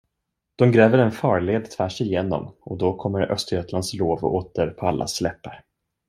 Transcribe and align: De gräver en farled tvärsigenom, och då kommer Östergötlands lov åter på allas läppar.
De 0.55 0.71
gräver 0.71 0.97
en 0.97 1.11
farled 1.11 1.71
tvärsigenom, 1.71 2.53
och 2.59 2.77
då 2.77 2.93
kommer 2.97 3.31
Östergötlands 3.31 3.93
lov 3.93 4.25
åter 4.25 4.67
på 4.67 4.87
allas 4.87 5.21
läppar. 5.21 5.63